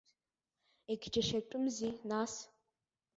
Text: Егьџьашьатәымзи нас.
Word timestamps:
Егьџьашьатәымзи 0.91 1.79
нас. 2.09 2.33